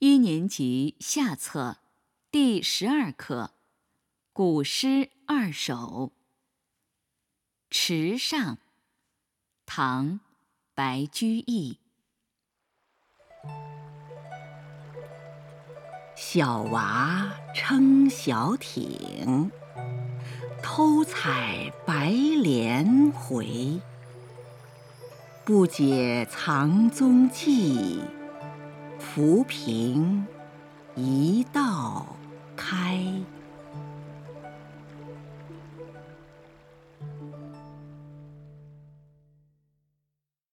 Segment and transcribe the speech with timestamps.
[0.00, 1.78] 一年级下册
[2.30, 3.50] 第十二课
[4.32, 6.12] 《古诗二首》。
[7.68, 8.58] 池上，
[9.66, 10.06] 唐·
[10.72, 11.80] 白居易。
[16.14, 19.50] 小娃撑小艇，
[20.62, 23.80] 偷采白莲回。
[25.44, 28.00] 不解藏踪迹。
[29.14, 30.26] 浮萍
[30.94, 32.04] 一道
[32.54, 33.07] 开。